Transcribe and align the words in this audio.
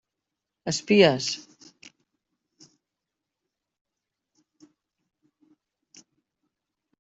Espies! 0.71 1.25